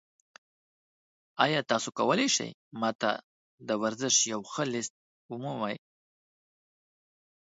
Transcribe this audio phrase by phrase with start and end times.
[1.43, 3.09] ایا تاسو کولی شئ ما ته
[3.67, 4.93] د ورزش یو ښه لیست
[5.31, 5.75] ومومئ؟